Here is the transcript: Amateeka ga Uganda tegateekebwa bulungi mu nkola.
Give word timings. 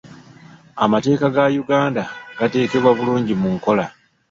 Amateeka 0.83 1.25
ga 1.35 1.45
Uganda 1.63 2.01
tegateekebwa 2.29 2.91
bulungi 2.97 3.33
mu 3.41 3.49
nkola. 3.55 3.85